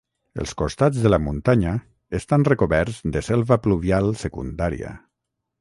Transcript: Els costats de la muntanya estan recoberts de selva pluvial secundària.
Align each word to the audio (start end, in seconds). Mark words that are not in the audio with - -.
Els 0.43 0.53
costats 0.61 1.01
de 1.03 1.11
la 1.13 1.19
muntanya 1.25 1.75
estan 2.21 2.47
recoberts 2.49 3.05
de 3.17 3.23
selva 3.29 3.61
pluvial 3.67 4.13
secundària. 4.27 4.99